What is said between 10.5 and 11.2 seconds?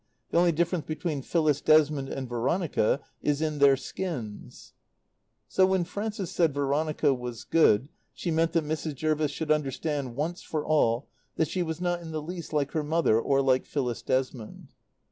all,